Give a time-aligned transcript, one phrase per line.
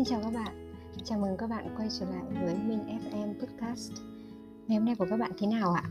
[0.00, 0.74] Xin chào các bạn,
[1.04, 3.92] chào mừng các bạn quay trở lại với Minh FM Podcast.
[4.66, 5.84] Ngày hôm nay của các bạn thế nào ạ?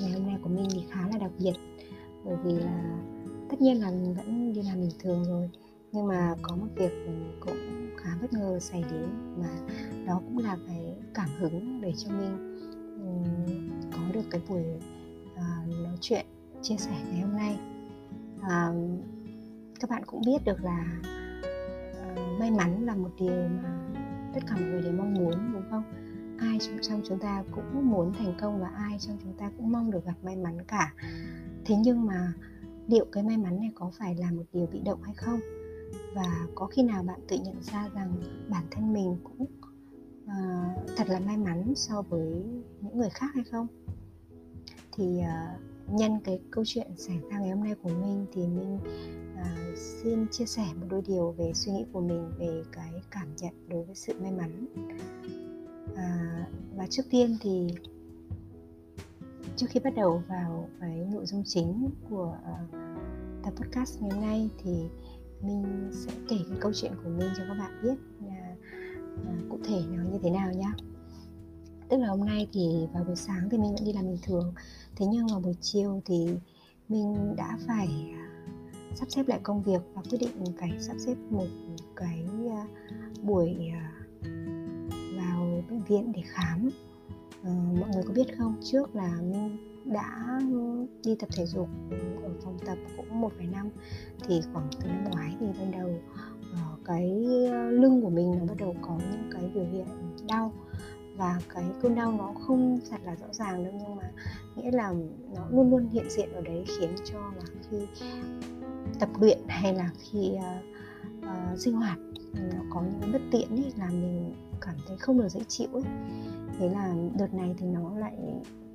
[0.00, 1.52] Ngày hôm nay của mình thì khá là đặc biệt
[2.24, 3.00] Bởi vì là
[3.50, 5.50] tất nhiên là mình vẫn đi làm bình thường rồi
[5.92, 6.92] Nhưng mà có một việc
[7.40, 9.48] cũng khá bất ngờ xảy đến Mà
[10.06, 12.60] đó cũng là cái cảm hứng để cho mình
[13.92, 14.64] có được cái buổi
[15.32, 16.26] uh, nói chuyện,
[16.62, 17.58] chia sẻ ngày hôm nay.
[18.36, 19.04] Uh,
[19.80, 21.00] Các bạn cũng biết được là
[22.40, 23.78] may mắn là một điều mà
[24.34, 25.82] tất cả mọi người đều mong muốn đúng không?
[26.38, 29.72] Ai trong, trong chúng ta cũng muốn thành công và ai trong chúng ta cũng
[29.72, 30.94] mong được gặp may mắn cả.
[31.64, 32.32] Thế nhưng mà
[32.86, 35.40] liệu cái may mắn này có phải là một điều bị động hay không?
[36.14, 38.12] Và có khi nào bạn tự nhận ra rằng
[38.48, 39.46] bản thân mình cũng
[40.24, 42.44] uh, thật là may mắn so với
[42.80, 43.66] những người khác hay không?
[44.92, 45.60] Thì uh,
[45.94, 48.78] nhân cái câu chuyện xảy ra ngày hôm nay của mình thì mình
[49.38, 53.28] à, xin chia sẻ một đôi điều về suy nghĩ của mình về cái cảm
[53.36, 54.66] nhận đối với sự may mắn.
[55.96, 57.74] À, và trước tiên thì
[59.56, 62.70] trước khi bắt đầu vào cái nội dung chính của uh,
[63.44, 64.72] tập podcast ngày hôm nay thì
[65.40, 67.94] mình sẽ kể cái câu chuyện của mình cho các bạn biết
[68.26, 68.54] là
[69.14, 70.74] uh, cụ thể nó như thế nào nhá.
[71.88, 74.54] Tức là hôm nay thì vào buổi sáng thì mình vẫn đi làm bình thường.
[74.96, 76.28] Thế nhưng vào buổi chiều thì
[76.88, 78.27] mình đã phải à,
[78.94, 81.46] sắp xếp lại công việc và quyết định phải sắp xếp một
[81.96, 82.66] cái à,
[83.22, 83.92] buổi à,
[85.16, 86.70] vào bệnh viện để khám.
[87.42, 87.50] Ờ,
[87.80, 88.54] mọi người có biết không?
[88.62, 90.40] Trước là mình đã
[91.04, 91.68] đi tập thể dục
[92.22, 93.68] ở phòng tập cũng một vài năm
[94.26, 95.90] thì khoảng từ năm ngoái thì ban đầu
[96.52, 97.10] uh, cái
[97.70, 99.86] lưng của mình nó bắt đầu có những cái biểu hiện
[100.28, 100.52] đau
[101.16, 104.10] và cái cơn đau nó không thật là rõ ràng đâu nhưng mà
[104.56, 104.94] nghĩa là
[105.34, 107.86] nó luôn luôn hiện diện ở đấy khiến cho là khi
[108.98, 110.64] tập luyện hay là khi uh,
[111.18, 111.98] uh, sinh hoạt
[112.34, 115.82] nó có những bất tiện ấy là mình cảm thấy không được dễ chịu ấy
[116.58, 118.14] thế là đợt này thì nó lại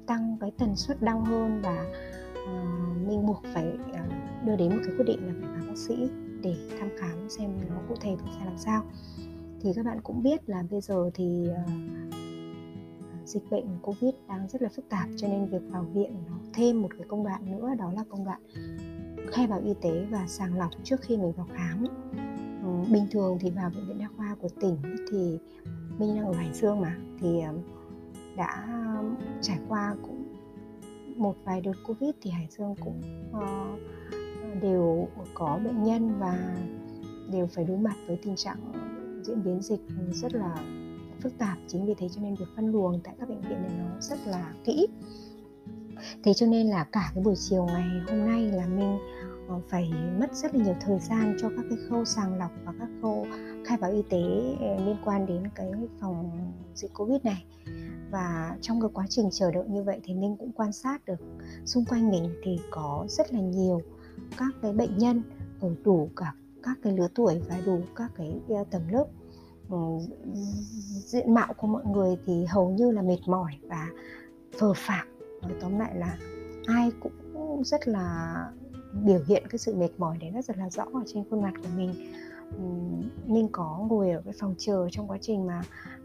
[0.06, 1.86] tăng cái tần suất đau hơn và
[2.44, 5.78] uh, mình buộc phải uh, đưa đến một cái quyết định là phải vào bác
[5.78, 5.96] sĩ
[6.42, 8.84] để thăm khám xem nó cụ thể phải ra làm sao.
[9.62, 12.14] Thì các bạn cũng biết là bây giờ thì uh,
[13.26, 16.82] dịch bệnh covid đang rất là phức tạp cho nên việc vào viện nó thêm
[16.82, 18.42] một cái công đoạn nữa đó là công đoạn
[19.32, 21.86] khai báo y tế và sàng lọc trước khi mình vào khám.
[22.64, 24.78] Ừ, bình thường thì vào bệnh viện đa khoa của tỉnh
[25.12, 25.40] thì
[25.98, 27.54] mình đang ở hải dương mà, thì ờ,
[28.36, 28.68] đã
[29.42, 30.24] trải qua cũng
[31.16, 33.02] một vài đợt covid thì hải dương cũng
[33.34, 33.66] ờ,
[34.62, 36.56] đều có bệnh nhân và
[37.32, 38.58] đều phải đối mặt với tình trạng
[39.24, 40.56] diễn biến dịch rất là
[41.20, 41.58] phức tạp.
[41.68, 44.20] Chính vì thế cho nên việc phân luồng tại các bệnh viện này nó rất
[44.28, 44.88] là kỹ
[46.24, 48.98] thế cho nên là cả cái buổi chiều ngày hôm nay là mình
[49.48, 52.74] ờ, phải mất rất là nhiều thời gian cho các cái khâu sàng lọc và
[52.80, 53.28] các khâu
[53.66, 54.24] khai báo y tế
[54.60, 56.32] ờ, liên quan đến cái phòng
[56.76, 57.46] dịch covid này.
[58.12, 61.20] Và trong cái quá trình chờ đợi như vậy thì mình cũng quan sát được
[61.66, 63.82] xung quanh mình thì có rất là nhiều
[64.38, 65.22] các cái bệnh nhân
[65.60, 66.34] ở đủ cả
[66.64, 69.06] các cái lứa tuổi và đủ các cái ờ, tầng lớp.
[71.06, 73.88] Diện mạo của mọi người thì hầu như là mệt mỏi và
[74.60, 75.08] phờ phạc
[75.44, 76.18] nói tóm lại là
[76.66, 78.36] ai cũng rất là
[79.04, 81.54] biểu hiện cái sự mệt mỏi đấy nó rất là rõ ở trên khuôn mặt
[81.64, 81.94] của mình.
[83.26, 85.62] Mình có ngồi ở cái phòng chờ trong quá trình mà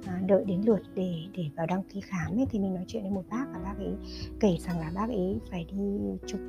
[0.06, 3.02] à, đợi đến lượt để để vào đăng ký khám ấy thì mình nói chuyện
[3.02, 3.94] với một bác và bác ấy
[4.40, 6.40] kể rằng là bác ấy phải đi chụp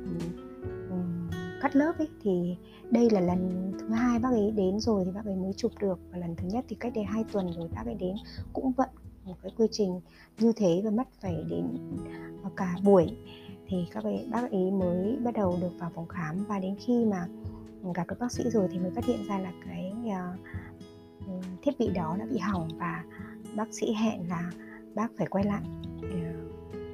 [0.90, 1.30] um,
[1.62, 2.08] cắt lớp ấy.
[2.22, 2.56] Thì
[2.90, 5.98] đây là lần thứ hai bác ấy đến rồi thì bác ấy mới chụp được.
[6.12, 8.16] Và lần thứ nhất thì cách đây hai tuần rồi bác ấy đến
[8.52, 8.88] cũng vẫn
[9.24, 10.00] một cái quy trình
[10.38, 11.66] như thế và mất phải đến
[12.42, 13.16] ờ, cả buổi
[13.66, 16.44] thì các bạn bác ấy mới bắt đầu được vào phòng khám.
[16.48, 17.26] Và đến khi mà
[17.94, 21.88] gặp được bác sĩ rồi thì mới phát hiện ra là cái uh, thiết bị
[21.94, 23.04] đó đã bị hỏng và
[23.56, 24.50] bác sĩ hẹn là
[24.94, 25.62] bác phải quay lại
[26.02, 26.08] ờ,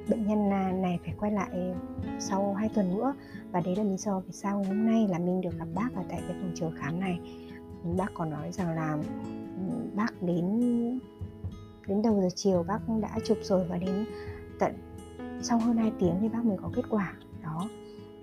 [0.09, 0.49] bệnh nhân
[0.81, 1.49] này phải quay lại
[2.19, 3.15] sau 2 tuần nữa.
[3.51, 6.03] Và đấy là lý do vì sao hôm nay là mình được gặp bác ở
[6.09, 7.19] tại cái phòng chờ khám này.
[7.97, 8.97] Bác còn nói rằng là
[9.93, 10.59] bác đến
[11.87, 14.05] đến đầu giờ chiều bác đã chụp rồi và đến
[14.59, 14.73] tận
[15.41, 17.13] sau hơn 2 tiếng thì bác mới có kết quả.
[17.43, 17.69] Đó.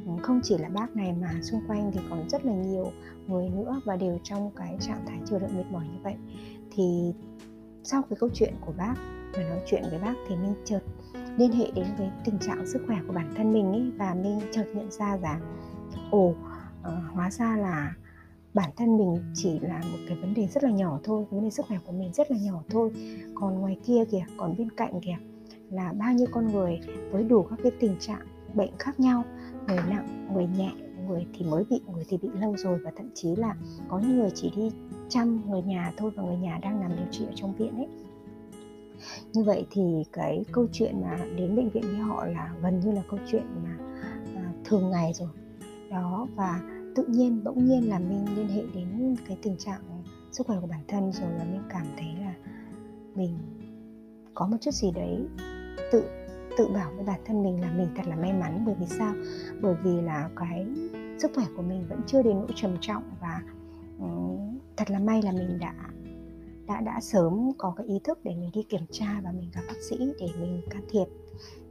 [0.06, 2.93] Ừ, không chỉ là bác này mà xung quanh thì còn rất là nhiều
[3.26, 6.14] người nữa và đều trong cái trạng thái chịu đựng mệt mỏi như vậy.
[6.70, 7.14] Thì
[7.82, 8.94] sau cái câu chuyện của bác
[9.32, 10.81] và nói chuyện với bác thì mình chợt
[11.37, 14.40] liên hệ đến với tình trạng sức khỏe của bản thân mình ấy và mình
[14.52, 15.40] chợt nhận ra rằng
[16.10, 16.34] ồ uh,
[17.12, 17.94] hóa ra là
[18.54, 21.50] bản thân mình chỉ là một cái vấn đề rất là nhỏ thôi vấn đề
[21.50, 22.90] sức khỏe của mình rất là nhỏ thôi.
[23.34, 25.16] Còn ngoài kia kìa còn bên cạnh kìa
[25.70, 26.80] là bao nhiêu con người
[27.10, 29.24] với đủ các cái tình trạng bệnh khác nhau
[29.68, 30.72] người nặng người nhẹ
[31.08, 32.78] người thì mới bị người thì bị lâu rồi.
[32.78, 33.56] Và thậm chí là
[33.88, 34.70] có những người chỉ đi
[35.08, 37.88] chăm người nhà thôi và người nhà đang nằm điều trị ở trong viện ấy.
[39.32, 42.92] Như vậy thì cái câu chuyện mà đến bệnh viện với họ là gần như
[42.92, 43.76] là câu chuyện mà
[44.36, 45.28] à, thường ngày rồi.
[45.90, 46.60] Đó và
[46.94, 49.81] tự nhiên bỗng nhiên là mình liên hệ đến cái tình trạng
[50.32, 52.35] sức khỏe của bản thân rồi là mình cảm thấy là
[53.14, 53.38] mình
[54.35, 55.26] có một chút gì đấy
[55.93, 56.05] tự
[56.56, 58.62] tự bảo với bản thân mình là mình thật là may mắn.
[58.67, 59.14] Bởi vì sao?
[59.61, 60.67] Bởi vì là cái
[61.19, 63.43] sức khỏe của mình vẫn chưa đến nỗi trầm trọng và
[63.99, 65.75] um, thật là may là mình đã
[66.67, 69.61] đã đã sớm có cái ý thức để mình đi kiểm tra và mình gặp
[69.69, 71.06] bác sĩ để mình can thiệp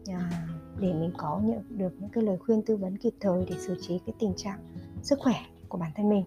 [0.08, 0.48] à,
[0.80, 3.78] để mình có nhận được những cái lời khuyên tư vấn kịp thời để xử
[3.82, 4.60] trí cái tình trạng
[5.04, 5.36] sức khỏe
[5.70, 6.24] của bản thân mình.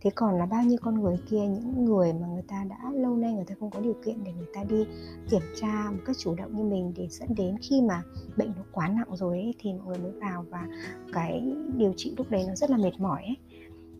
[0.00, 3.16] Thế còn là bao nhiêu con người kia những người mà người ta đã lâu
[3.16, 4.84] nay người ta không có điều kiện để người ta đi
[5.30, 8.02] kiểm tra một cách chủ động như mình để dẫn đến khi mà
[8.36, 10.68] bệnh nó quá nặng rồi ấy, thì mọi người mới vào và
[11.12, 13.36] cái điều trị lúc đấy nó rất là mệt mỏi ấy.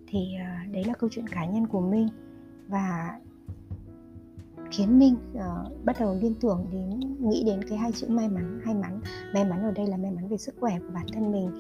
[0.07, 2.09] Thì uh, đấy là câu chuyện cá nhân của mình.
[2.69, 3.21] Và
[4.77, 8.61] khiến ninh uh, bắt đầu liên tưởng đến nghĩ đến cái hai chữ may mắn
[8.65, 9.01] hay mắn.
[9.35, 11.51] May mắn ở đây là may mắn về sức khỏe của bản thân mình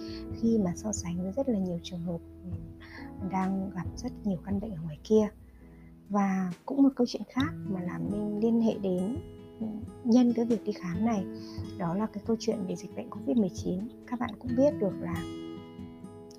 [0.40, 2.50] khi mà so sánh với rất là nhiều trường hợp ừ,
[3.30, 5.28] đang gặp rất nhiều căn bệnh ở ngoài kia.
[6.08, 9.16] Và cũng một câu chuyện khác mà làm mình liên hệ đến
[9.60, 9.66] ừ,
[10.04, 11.24] nhân cái việc đi khám này
[11.78, 15.22] đó là cái câu chuyện về dịch bệnh Covid-19 các bạn cũng biết được là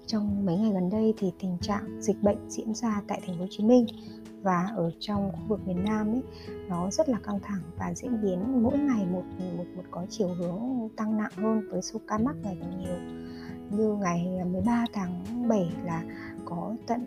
[0.08, 3.42] trong mấy ngày gần đây thì tình trạng dịch bệnh diễn ra tại thành phố
[3.42, 3.86] Hồ Chí Minh
[4.46, 6.24] và ở trong khu vực miền Nam ấy
[6.70, 9.24] nó rất là căng thẳng và diễn biến mỗi ngày một
[9.58, 13.26] một một có chiều hướng tăng nặng hơn với số ca mắc ngày càng nhiều.
[13.70, 16.04] Như ngày 13 tháng 7 là
[16.46, 17.06] có tận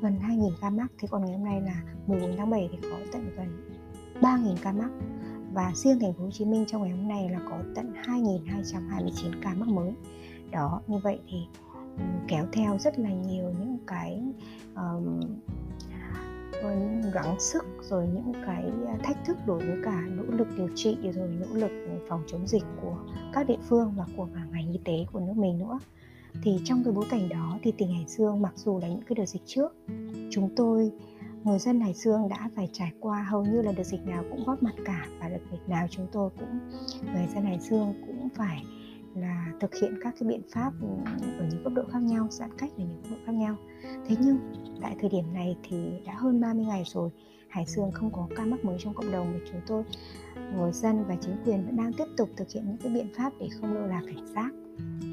[0.00, 2.96] gần 2.000 ca mắc thế còn ngày hôm nay là 14 tháng 7 thì có
[3.12, 3.48] tận gần
[4.20, 4.90] 3.000 ca mắc.
[5.52, 9.32] Và riêng thành phố Hồ Chí Minh trong ngày hôm nay là có tận 2.229
[9.42, 9.92] ca mắc mới.
[10.50, 11.38] Đó như vậy thì
[11.98, 14.22] ừ, kéo theo rất là nhiều những cái
[14.76, 15.20] um,
[17.14, 20.96] gắng sức, rồi những cái à, thách thức đối với cả nỗ lực điều trị,
[21.02, 21.70] rồi nỗ lực
[22.08, 22.96] phòng chống dịch của
[23.32, 25.78] các địa phương và của cả ngành y tế của nước mình nữa.
[26.42, 29.14] Thì trong cái bối cảnh đó thì tỉnh Hải Dương mặc dù là những cái
[29.14, 29.76] đợt dịch trước,
[30.30, 30.92] chúng tôi,
[31.44, 34.44] người dân Hải Dương đã phải trải qua hầu như là đợt dịch nào cũng
[34.44, 36.58] góp mặt cả và đợt dịch nào chúng tôi cũng,
[37.14, 38.62] người dân Hải Dương cũng phải
[39.14, 40.88] là thực hiện các cái biện pháp ừ,
[41.38, 43.56] ở những cấp độ khác nhau giãn cách ở những cấp độ khác nhau.
[44.06, 44.38] Thế nhưng
[44.82, 45.76] tại thời điểm này thì
[46.06, 47.10] đã hơn 30 ngày rồi
[47.48, 49.84] Hải Dương không có ca mắc mới trong cộng đồng và chúng tôi
[50.56, 53.32] người dân và chính quyền vẫn đang tiếp tục thực hiện những cái biện pháp
[53.40, 54.50] để không lơ là cảnh giác.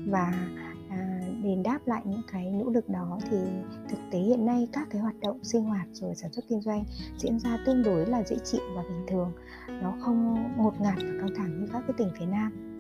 [0.07, 0.50] Và
[0.89, 3.38] à, đền đáp lại những cái nỗ lực đó thì
[3.89, 6.83] thực tế hiện nay các cái hoạt động sinh hoạt rồi sản xuất kinh doanh
[7.18, 9.31] diễn ra tương đối là dễ chịu và bình thường.
[9.68, 12.70] Nó không ngột ngạt và căng thẳng như các cái tỉnh phía nam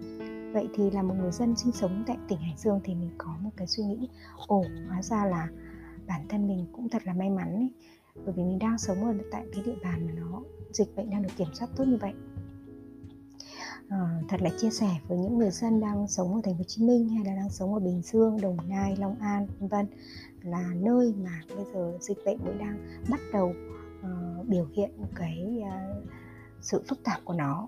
[0.53, 3.35] vậy thì là một người dân sinh sống tại tỉnh hải dương thì mình có
[3.41, 4.09] một cái suy nghĩ
[4.47, 5.47] ồ hóa ra là
[6.07, 7.71] bản thân mình cũng thật là may mắn ấy,
[8.15, 11.21] bởi vì mình đang sống ở tại cái địa bàn mà nó dịch bệnh đang
[11.21, 12.13] được kiểm soát tốt như vậy.
[13.89, 16.63] À, thật là chia sẻ với những người dân đang sống ở thành phố Hồ
[16.67, 19.85] Chí Minh hay là đang sống ở Bình Dương, Đồng Nai, Long An vân vân
[20.41, 23.53] là nơi mà bây giờ dịch bệnh mới đang bắt đầu
[23.99, 26.05] uh, biểu hiện cái uh,
[26.61, 27.67] sự phức tạp của nó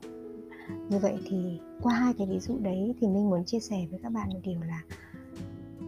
[0.89, 3.99] như vậy thì qua hai cái ví dụ đấy thì mình muốn chia sẻ với
[4.03, 4.83] các bạn một điều là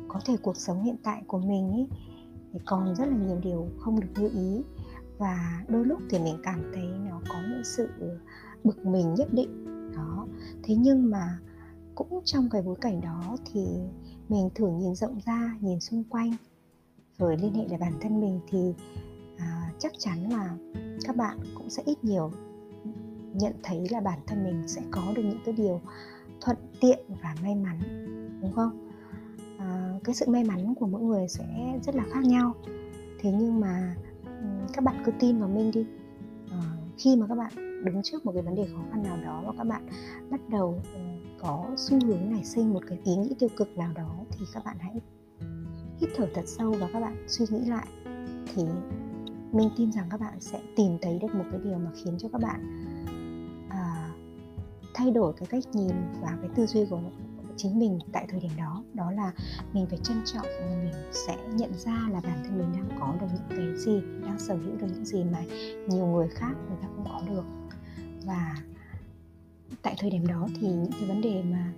[0.07, 1.87] có thể cuộc sống hiện tại của mình ý,
[2.53, 4.63] thì còn rất là nhiều điều không được như ý.
[5.17, 7.89] Và đôi lúc thì mình cảm thấy nó có những sự
[8.63, 9.65] bực mình nhất định.
[9.95, 10.27] Đó.
[10.63, 11.39] Thế nhưng mà
[11.95, 13.67] cũng trong cái bối cảnh đó thì
[14.29, 16.35] mình thử nhìn rộng ra nhìn xung quanh
[17.17, 18.73] rồi liên hệ lại bản thân mình thì
[19.37, 20.57] à, chắc chắn là
[21.03, 22.31] các bạn cũng sẽ ít nhiều
[23.37, 25.81] nhận thấy là bản thân mình sẽ có được những cái điều
[26.41, 27.79] thuận tiện và may mắn
[28.41, 28.89] đúng không?
[29.57, 32.53] À, cái sự may mắn của mỗi người sẽ rất là khác nhau.
[33.19, 33.95] Thế nhưng mà
[34.73, 35.85] các bạn cứ tin vào mình đi.
[36.51, 36.61] À,
[36.97, 39.53] khi mà các bạn đứng trước một cái vấn đề khó khăn nào đó và
[39.57, 39.87] các bạn
[40.29, 40.81] bắt đầu
[41.39, 44.65] có xu hướng nảy sinh một cái ý nghĩ tiêu cực nào đó thì các
[44.65, 45.01] bạn hãy
[45.97, 47.87] hít thở thật sâu và các bạn suy nghĩ lại.
[48.53, 48.63] Thì
[49.51, 52.29] mình tin rằng các bạn sẽ tìm thấy được một cái điều mà khiến cho
[52.31, 52.84] các bạn
[54.95, 56.99] thay đổi cái cách nhìn và cái tư duy của
[57.57, 59.31] chính mình tại thời điểm đó đó là
[59.73, 63.13] mình phải trân trọng và mình sẽ nhận ra là bản thân mình đang có
[63.21, 65.43] được những cái gì, đang sở hữu được những gì mà
[65.87, 67.43] nhiều người khác người ta không có được.
[68.25, 68.55] Và
[69.81, 71.73] tại thời điểm đó thì những cái vấn đề mà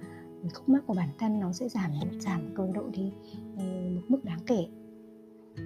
[0.53, 3.11] khúc mắc của bản thân nó sẽ giảm giảm cường độ đi
[3.57, 3.63] ừ,
[3.95, 4.67] một mức đáng kể.
[5.55, 5.63] Ừ.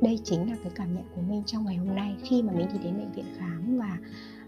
[0.00, 2.68] Đây chính là cái cảm nhận của mình trong ngày hôm nay khi mà mình
[2.72, 3.98] đi đến bệnh viện khám và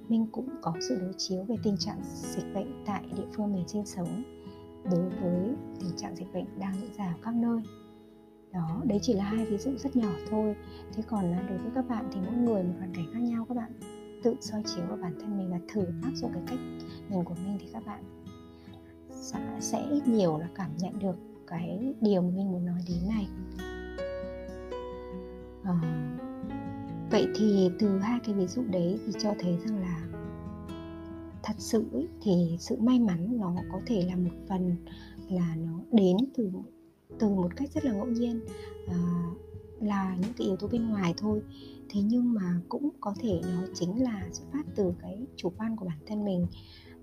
[0.09, 3.69] mình cũng có sự đối chiếu về tình trạng dịch bệnh tại địa phương mình
[3.69, 4.23] sinh sống
[4.85, 7.61] đối với tình trạng dịch bệnh đang diễn ra ở các nơi.
[8.53, 10.57] Đó đấy chỉ là hai ví dụ rất nhỏ thôi.
[10.93, 13.47] Thế còn là đối với các bạn thì mỗi người một hoàn cảnh khác nhau
[13.49, 13.73] các bạn
[14.23, 16.59] tự soi chiếu vào bản thân mình và thử áp dụng cái cách
[17.09, 18.05] nhìn của mình thì các bạn
[19.11, 22.99] sẽ, sẽ ít nhiều là cảm nhận được cái điều mà mình muốn nói đến
[23.09, 23.29] này.
[25.63, 25.81] À,
[27.11, 30.07] vậy thì từ hai cái ví dụ đấy thì cho thấy rằng là
[31.43, 34.77] thật sự ấy, thì sự may mắn nó có thể là một phần
[35.29, 36.51] là nó đến từ
[37.19, 38.41] từ một cách rất là ngẫu nhiên
[38.89, 39.25] à,
[39.81, 41.43] là những cái yếu tố bên ngoài thôi.
[41.89, 45.77] Thế nhưng mà cũng có thể nó chính là xuất phát từ cái chủ quan
[45.77, 46.47] của bản thân mình.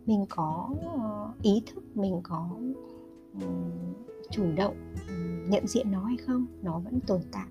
[0.06, 2.50] Mình có ờ, ý thức mình có
[4.32, 4.94] chủ động
[5.50, 7.48] nhận diện nó hay không nó vẫn tồn tại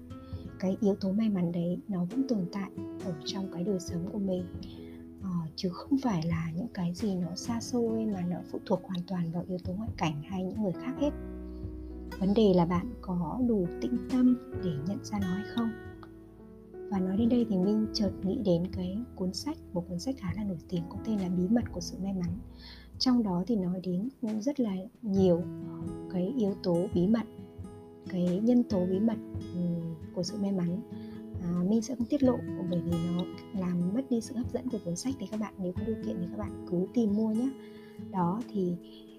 [0.63, 2.71] cái yếu tố may mắn đấy nó vẫn tồn tại
[3.05, 4.45] ở trong cái đời sống của mình.
[5.23, 8.81] À, chứ không phải là những cái gì nó xa xôi mà nó phụ thuộc
[8.85, 11.11] hoàn toàn vào yếu tố ngoại cảnh hay những người khác hết.
[12.21, 15.71] Vấn đề là bạn có đủ tĩnh tâm để nhận ra nó hay không?
[16.91, 20.15] Và nói đến đây thì minh chợt nghĩ đến cái cuốn sách một cuốn sách
[20.19, 22.39] khá là nổi tiếng có tên là bí mật của sự may mắn.
[22.99, 24.09] Trong đó thì nói đến
[24.41, 25.43] rất là nhiều
[26.13, 27.27] cái yếu tố bí mật
[28.09, 29.17] cái nhân tố bí mật
[30.23, 30.81] của sự may mắn.
[31.43, 32.39] À, mình sẽ không tiết lộ
[32.71, 33.25] bởi vì nó
[33.61, 35.97] làm mất đi sự hấp dẫn của cuốn sách thì các bạn nếu có điều
[36.07, 37.51] kiện thì các bạn cứ tìm mua nhé.
[38.11, 38.77] Đó thì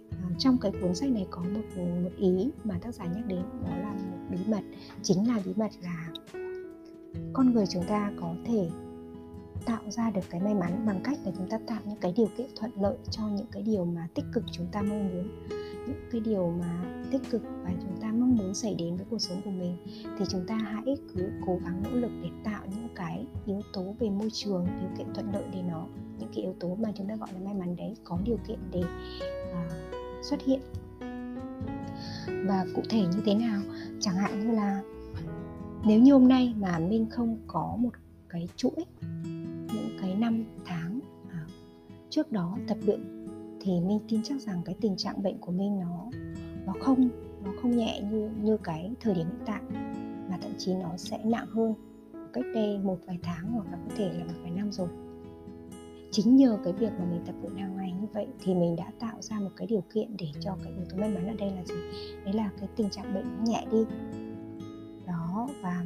[0.10, 3.42] à, trong cái cuốn sách này có một một ý mà tác giả nhắc đến
[3.64, 4.62] đó là một bí mật
[5.02, 6.10] chính là bí mật là
[7.34, 8.70] con người chúng ta có thể
[9.66, 12.28] tạo ra được cái may mắn bằng cách là chúng ta tạo những cái điều
[12.38, 15.30] kiện thuận lợi cho những cái điều mà tích cực chúng ta mong muốn
[15.88, 19.20] những cái điều mà tích cực và chúng ta mong muốn xảy đến với cuộc
[19.20, 19.78] sống của mình
[20.18, 23.96] thì chúng ta hãy cứ cố gắng nỗ lực để tạo những cái yếu tố
[24.00, 25.88] về môi trường điều kiện thuận lợi để nó
[26.20, 28.60] những cái yếu tố mà chúng ta gọi là may mắn đấy có điều kiện
[28.72, 29.74] để uh,
[30.26, 30.60] xuất hiện.
[32.48, 33.62] Và cụ thể như thế nào?
[34.00, 34.82] Chẳng hạn như là
[35.86, 37.90] nếu như hôm nay mà minh không có một
[38.30, 38.86] cái chuỗi
[39.74, 41.52] những cái năm tháng uh,
[42.10, 43.23] trước đó tập luyện
[43.64, 46.10] thì minh tin chắc rằng cái tình trạng bệnh của minh nó
[46.66, 47.10] nó không
[47.44, 49.62] nó không nhẹ như như cái thời điểm hiện tại,
[50.30, 51.74] mà thậm chí nó sẽ nặng hơn
[52.34, 54.88] cách đây một vài tháng hoặc là có thể là một vài năm rồi.
[56.12, 58.92] Chính nhờ cái việc mà mình tập luyện hàng ngày như vậy thì mình đã
[59.00, 61.52] tạo ra một cái điều kiện để cho cái yếu tố may mắn ở đây
[61.52, 61.76] là gì?
[62.26, 63.86] Đấy là cái tình trạng bệnh nó nhẹ đi.
[65.08, 65.86] Đó, và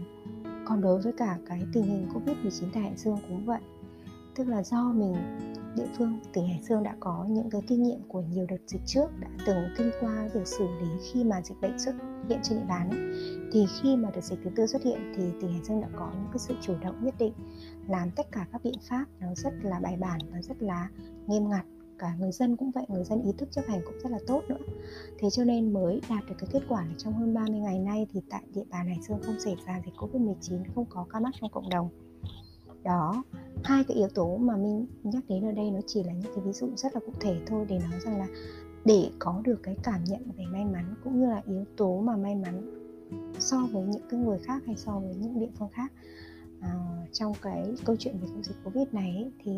[0.66, 3.62] còn đối với cả cái tình hình covid 19 tại hải dương cũng vậy.
[4.36, 5.16] Tức là do mình
[5.78, 6.20] địa phương.
[6.34, 9.28] Tỉnh Hải Dương đã có những cái kinh nghiệm của nhiều đợt dịch trước, đã
[9.46, 11.96] từng kinh qua việc xử lý khi mà dịch bệnh xuất
[12.30, 13.00] hiện trên địa bàn ấy.
[13.52, 16.12] thì khi mà đợt dịch thứ tư xuất hiện thì tỉnh Hải Dương đã có
[16.14, 17.34] những cái sự chủ động nhất định,
[17.88, 20.90] làm tất cả các biện pháp nó rất là bài bản và rất là
[21.28, 21.66] nghiêm ngặt.
[22.00, 24.44] Cả người dân cũng vậy, người dân ý thức chấp hành cũng rất là tốt
[24.50, 24.58] nữa.
[25.20, 28.08] Thế cho nên mới đạt được cái kết quả là trong hơn 30 ngày nay
[28.14, 31.34] thì tại địa bàn Hải Dương không xảy ra dịch Covid-19 không có ca mắc
[31.42, 31.90] trong cộng đồng
[32.88, 33.24] đó
[33.64, 36.44] hai cái yếu tố mà mình nhắc đến ở đây nó chỉ là những cái
[36.46, 38.28] ví dụ rất là cụ thể thôi để nói rằng là
[38.86, 42.18] để có được cái cảm nhận về may mắn cũng như là yếu tố mà
[42.18, 42.84] may mắn
[43.40, 45.92] so với những cái người khác hay so với những địa phương khác.
[46.62, 49.52] À, trong cái câu chuyện về dịch covid này ấy, thì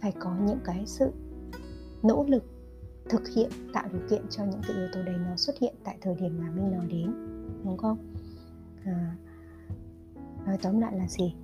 [0.00, 1.10] phải có những cái sự
[2.02, 2.44] nỗ lực
[3.08, 5.98] thực hiện tạo điều kiện cho những cái yếu tố đấy nó xuất hiện tại
[6.00, 7.12] thời điểm mà mình nói đến
[7.64, 7.98] đúng không?
[8.84, 9.16] À,
[10.46, 11.34] nói tóm lại là gì?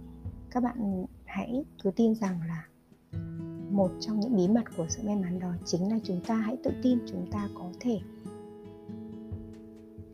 [0.50, 2.66] Các bạn hãy cứ tin rằng là
[3.70, 6.56] một trong những bí mật của sự may mắn đó chính là chúng ta hãy
[6.64, 8.00] tự tin chúng ta có thể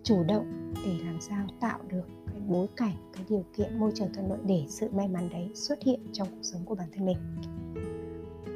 [0.02, 4.12] chủ động để làm sao tạo được cái bối cảnh cái điều kiện môi trường
[4.14, 7.06] thuận lợi để sự may mắn đấy xuất hiện trong cuộc sống của bản thân
[7.06, 7.16] mình.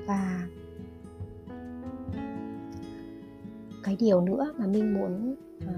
[0.06, 0.48] Và
[3.82, 5.70] cái điều nữa mà mình muốn uh,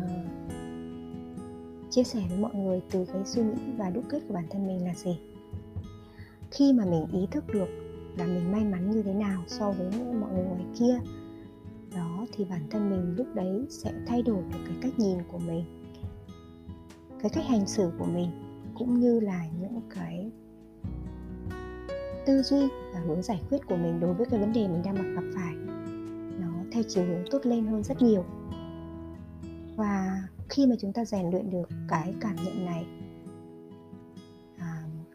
[1.90, 4.66] chia sẻ với mọi người từ cái suy nghĩ và đúc kết của bản thân
[4.66, 5.18] mình là gì?
[6.52, 7.68] Khi mà mình ý thức được
[8.18, 9.90] là mình may mắn như thế nào so với
[10.20, 11.00] mọi người ngoài kia,
[11.96, 15.38] đó thì bản thân mình lúc đấy sẽ thay đổi được cái cách nhìn của
[15.38, 15.64] mình,
[17.22, 18.30] cái cách hành xử của mình,
[18.74, 20.30] cũng như là những cái
[22.26, 25.14] tư duy và hướng giải quyết của mình đối với cái vấn đề mình đang
[25.14, 25.54] gặp phải.
[26.40, 28.24] Nó theo chiều hướng tốt lên hơn rất nhiều.
[29.76, 32.86] Và khi mà chúng ta rèn luyện được cái cảm nhận này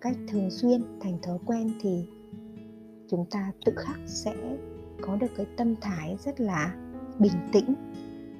[0.01, 2.05] cách thường xuyên thành thói quen thì
[3.09, 4.57] chúng ta tự khắc sẽ
[5.01, 6.75] có được cái tâm thái rất là
[7.19, 7.73] bình tĩnh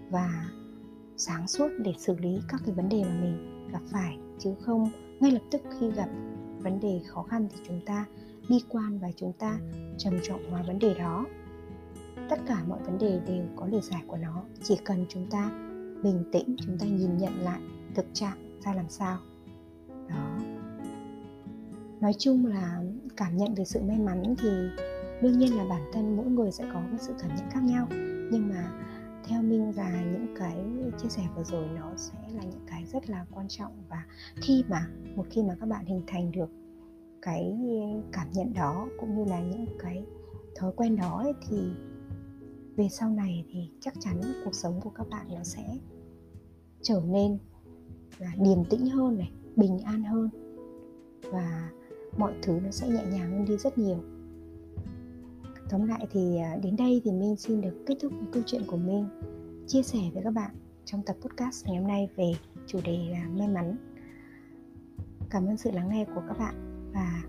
[0.09, 0.49] và
[1.17, 4.17] sáng suốt để xử lý các cái vấn đề mà mình gặp phải.
[4.39, 6.09] Chứ không, ngay lập tức khi gặp
[6.59, 8.05] vấn đề khó khăn thì chúng ta
[8.49, 9.59] bi quan và chúng ta
[9.97, 11.25] trầm trọng hóa vấn đề đó.
[12.29, 14.43] Tất cả mọi vấn đề đều có lời giải của nó.
[14.63, 15.51] Chỉ cần chúng ta
[16.03, 17.61] bình tĩnh, chúng ta nhìn nhận lại
[17.95, 19.17] thực trạng ra làm sao.
[20.09, 20.37] Đó
[22.01, 22.81] nói chung là
[23.17, 24.49] cảm nhận về sự may mắn thì
[25.21, 27.87] đương nhiên là bản thân mỗi người sẽ có cái sự cảm nhận khác nhau.
[28.31, 28.71] Nhưng mà
[29.23, 30.57] theo minh và những cái
[30.97, 33.71] chia sẻ vừa rồi nó sẽ là những cái rất là quan trọng.
[33.89, 36.49] Và khi mà một khi mà các bạn hình thành được
[37.21, 37.57] cái
[38.11, 40.05] cảm nhận đó cũng như là những cái
[40.55, 41.57] thói quen đó ấy, thì
[42.75, 45.77] về sau này thì chắc chắn cuộc sống của các bạn nó sẽ
[46.81, 47.37] trở nên
[48.19, 50.29] là điềm tĩnh hơn này bình an hơn.
[51.31, 51.69] Và
[52.17, 53.97] mọi thứ nó sẽ nhẹ nhàng hơn đi rất nhiều.
[55.69, 58.77] Tóm lại thì à, đến đây thì minh xin được kết thúc câu chuyện của
[58.77, 59.05] mình
[59.67, 60.51] chia sẻ với các bạn
[60.85, 62.31] trong tập podcast ngày hôm nay về
[62.67, 63.77] chủ đề là may mắn.
[65.29, 66.55] Cảm ơn sự lắng nghe của các bạn
[66.93, 67.23] và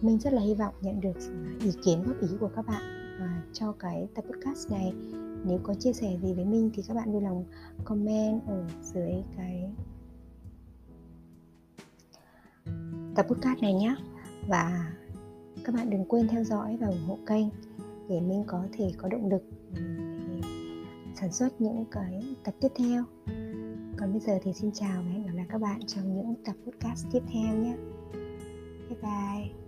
[0.00, 2.82] mình rất là hy vọng nhận được à, ý kiến góp ý của các bạn
[3.20, 4.92] à, cho cái tập podcast này.
[5.44, 7.44] Nếu có chia sẻ gì với mình thì các bạn vui lòng
[7.84, 9.70] comment ở dưới cái
[13.14, 13.96] tập podcast này nhé
[14.48, 14.92] và
[15.64, 17.46] các bạn đừng quên theo dõi và ủng hộ kênh
[18.08, 19.42] để mình có thể có động lực
[21.14, 23.04] sản xuất những cái tập tiếp theo.
[23.96, 26.54] Còn bây giờ thì xin chào và hẹn gặp lại các bạn trong những tập
[26.66, 27.76] podcast tiếp theo nhé.
[28.88, 29.63] Bye bye.